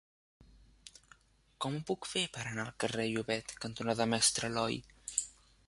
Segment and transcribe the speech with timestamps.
[1.65, 4.81] Com ho puc fer per anar al carrer Llobet cantonada Mestre Aloi?